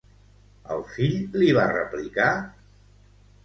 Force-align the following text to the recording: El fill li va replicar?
El 0.75 0.81
fill 0.93 1.37
li 1.43 1.51
va 1.59 1.67
replicar? 1.75 2.33